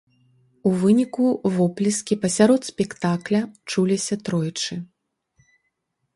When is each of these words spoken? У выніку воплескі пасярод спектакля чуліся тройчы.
У 0.69 0.69
выніку 0.83 1.25
воплескі 1.57 2.15
пасярод 2.23 2.61
спектакля 2.71 3.41
чуліся 3.75 4.15
тройчы. 4.25 4.75